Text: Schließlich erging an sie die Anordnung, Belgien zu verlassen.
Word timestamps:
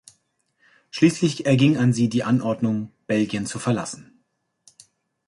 Schließlich 0.89 1.45
erging 1.45 1.77
an 1.77 1.93
sie 1.93 2.09
die 2.09 2.23
Anordnung, 2.23 2.91
Belgien 3.05 3.45
zu 3.45 3.59
verlassen. 3.59 4.23